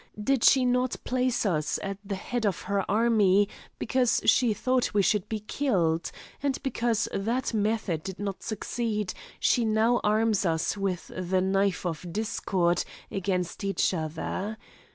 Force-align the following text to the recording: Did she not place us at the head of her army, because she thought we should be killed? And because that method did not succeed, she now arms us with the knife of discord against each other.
Did 0.19 0.43
she 0.43 0.65
not 0.65 0.95
place 1.03 1.45
us 1.45 1.77
at 1.83 1.99
the 2.03 2.15
head 2.15 2.43
of 2.43 2.61
her 2.63 2.89
army, 2.89 3.47
because 3.77 4.19
she 4.25 4.51
thought 4.51 4.95
we 4.95 5.03
should 5.03 5.29
be 5.29 5.41
killed? 5.41 6.09
And 6.41 6.57
because 6.63 7.07
that 7.13 7.53
method 7.53 8.01
did 8.01 8.17
not 8.17 8.41
succeed, 8.41 9.13
she 9.39 9.63
now 9.63 10.01
arms 10.03 10.43
us 10.43 10.75
with 10.75 11.11
the 11.15 11.41
knife 11.41 11.85
of 11.85 12.11
discord 12.11 12.83
against 13.11 13.63
each 13.63 13.93
other. 13.93 14.57